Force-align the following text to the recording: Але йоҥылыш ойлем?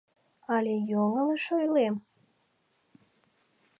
Але 0.53 0.75
йоҥылыш 0.91 1.45
ойлем? 1.57 1.95